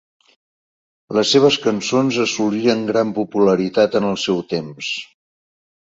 [1.17, 4.93] Les seves cançons assoliren gran popularitat en el seu temps.